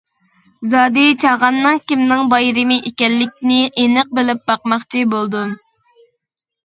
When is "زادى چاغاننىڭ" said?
0.69-1.77